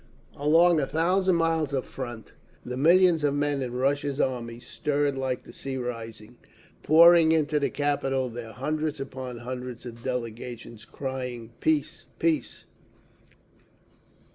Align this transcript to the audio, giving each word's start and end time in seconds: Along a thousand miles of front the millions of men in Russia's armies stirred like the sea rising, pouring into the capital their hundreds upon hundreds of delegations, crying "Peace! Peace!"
Along 0.35 0.79
a 0.79 0.87
thousand 0.87 1.35
miles 1.35 1.73
of 1.73 1.85
front 1.85 2.31
the 2.65 2.75
millions 2.75 3.23
of 3.23 3.35
men 3.35 3.61
in 3.61 3.73
Russia's 3.73 4.19
armies 4.19 4.65
stirred 4.65 5.15
like 5.15 5.43
the 5.43 5.53
sea 5.53 5.77
rising, 5.77 6.37
pouring 6.81 7.31
into 7.31 7.59
the 7.59 7.69
capital 7.69 8.27
their 8.27 8.51
hundreds 8.51 8.99
upon 8.99 9.37
hundreds 9.37 9.85
of 9.85 10.03
delegations, 10.03 10.85
crying 10.85 11.51
"Peace! 11.59 12.05
Peace!" 12.17 12.65